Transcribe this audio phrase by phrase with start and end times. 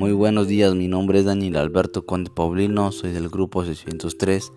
[0.00, 4.50] Muy buenos días, mi nombre es Daniel Alberto Conde Paulino, soy del grupo 603.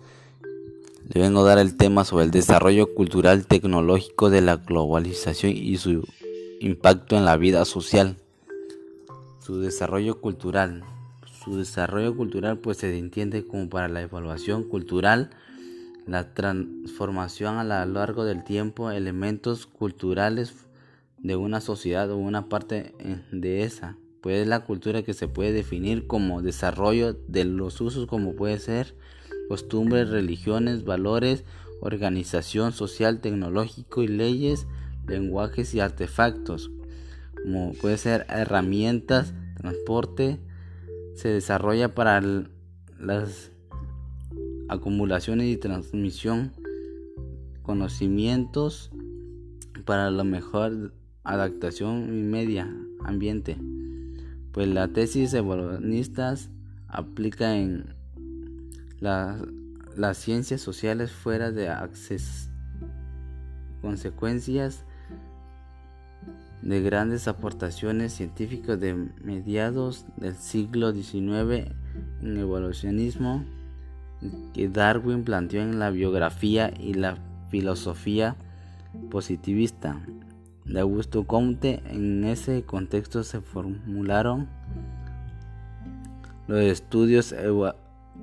[1.12, 5.76] Le vengo a dar el tema sobre el desarrollo cultural tecnológico de la globalización y
[5.76, 6.08] su
[6.60, 8.16] impacto en la vida social.
[9.38, 10.82] Su desarrollo cultural.
[11.44, 15.28] Su desarrollo cultural pues se entiende como para la evaluación cultural,
[16.06, 20.54] la transformación a lo largo del tiempo, elementos culturales
[21.18, 25.28] de una sociedad o una parte eh, de esa pues es la cultura que se
[25.28, 28.94] puede definir como desarrollo de los usos como puede ser
[29.50, 31.44] costumbres, religiones, valores,
[31.82, 34.66] organización social, tecnológico y leyes,
[35.06, 36.70] lenguajes y artefactos,
[37.42, 40.40] como puede ser herramientas, transporte,
[41.16, 42.22] se desarrolla para
[42.98, 43.52] las
[44.70, 46.54] acumulaciones y transmisión,
[47.62, 48.90] conocimientos
[49.84, 53.58] para la mejor adaptación y media ambiente
[54.54, 56.48] pues la tesis evolucionistas
[56.86, 57.92] aplica en
[59.00, 62.48] las ciencias sociales fuera de acceso,
[63.82, 64.84] consecuencias
[66.62, 71.72] de grandes aportaciones científicas de mediados del siglo XIX
[72.22, 73.44] en evolucionismo
[74.54, 77.18] que Darwin planteó en la biografía y la
[77.50, 78.36] filosofía
[79.10, 80.00] positivista
[80.64, 81.82] de Augusto Comte.
[81.86, 84.48] En ese contexto se formularon
[86.46, 87.34] los estudios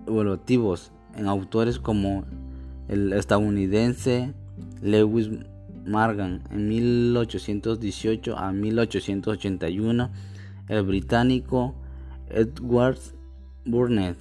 [0.08, 2.23] evolutivos en autores como
[2.88, 4.33] el estadounidense
[4.81, 5.30] Lewis
[5.86, 10.11] Morgan en 1818 a 1881,
[10.67, 11.73] el británico
[12.30, 13.00] Edward
[13.66, 14.17] Burnett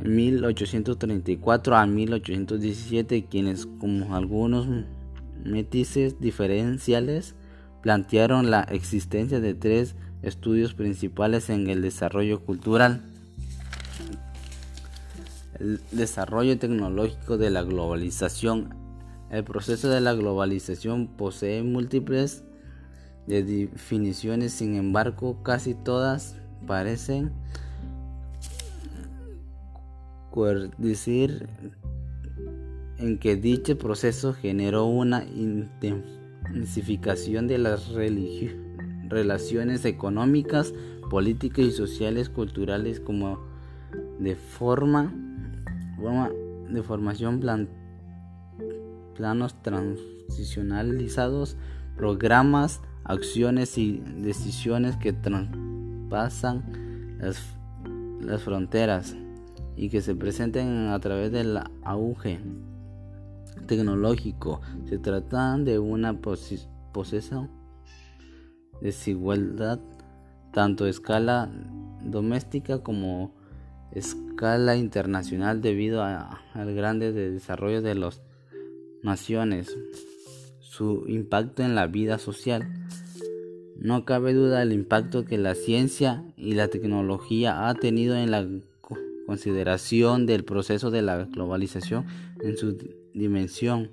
[0.00, 4.66] en 1834 a 1817, quienes como algunos
[5.44, 7.34] matices diferenciales
[7.82, 13.02] plantearon la existencia de tres estudios principales en el desarrollo cultural.
[15.58, 18.74] El desarrollo tecnológico de la globalización.
[19.30, 22.44] El proceso de la globalización posee múltiples
[23.26, 27.32] definiciones, sin embargo casi todas parecen
[30.78, 31.48] decir
[32.98, 37.90] en que dicho proceso generó una intensificación de las
[39.08, 40.72] relaciones económicas,
[41.10, 43.40] políticas y sociales culturales como
[44.18, 45.12] de forma,
[46.68, 47.40] de formación
[49.14, 51.56] planos transicionalizados,
[51.96, 56.64] programas, acciones y decisiones que traspasan
[57.20, 57.38] las,
[58.42, 59.14] fronteras
[59.76, 62.40] y que se presenten a través del auge
[63.66, 64.60] tecnológico.
[64.86, 67.48] Se trata de una posesa
[68.80, 69.80] desigualdad
[70.52, 71.50] tanto a escala
[72.02, 73.34] doméstica como
[73.92, 78.22] escala internacional debido al grande desarrollo de las
[79.02, 79.76] naciones,
[80.60, 82.68] su impacto en la vida social.
[83.76, 88.46] No cabe duda del impacto que la ciencia y la tecnología ha tenido en la
[89.26, 92.06] consideración del proceso de la globalización
[92.42, 92.76] en su
[93.14, 93.90] dimensión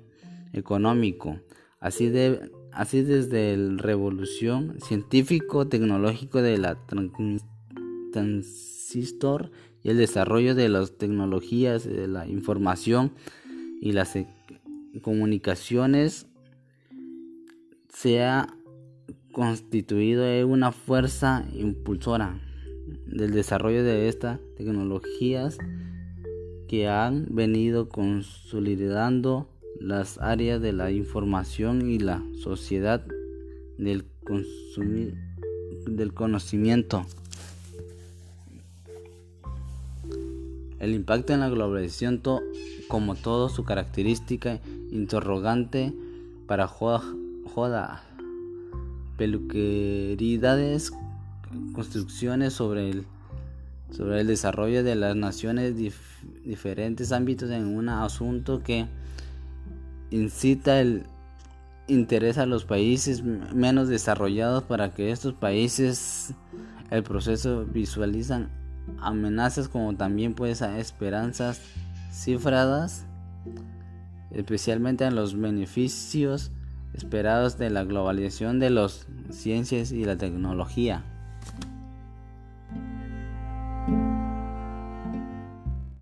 [0.52, 1.40] económico,
[1.80, 6.78] así, de, así desde la revolución científico-tecnológico de la
[8.12, 9.50] transistor
[9.82, 13.12] y el desarrollo de las tecnologías de la información
[13.80, 14.28] y las e,
[15.00, 16.26] comunicaciones
[17.88, 18.54] se ha
[19.32, 22.38] constituido una fuerza impulsora
[23.06, 25.58] del desarrollo de estas tecnologías
[26.72, 29.46] que han venido consolidando
[29.78, 33.04] las áreas de la información y la sociedad
[33.76, 34.06] del,
[35.86, 37.04] del conocimiento.
[40.78, 42.22] El impacto en la globalización,
[42.88, 44.58] como todo su característica
[44.90, 45.92] interrogante
[46.46, 47.02] para joda,
[47.52, 48.02] joda
[49.18, 50.90] peluqueridades,
[51.74, 53.04] construcciones sobre el
[53.90, 56.21] sobre el desarrollo de las naciones diferentes
[57.12, 58.86] ámbitos en un asunto que
[60.10, 61.04] incita el
[61.88, 66.34] interés a los países menos desarrollados para que estos países
[66.90, 68.50] el proceso visualizan
[69.00, 71.60] amenazas como también pues esperanzas
[72.12, 73.04] cifradas
[74.30, 76.50] especialmente en los beneficios
[76.94, 81.04] esperados de la globalización de las ciencias y la tecnología.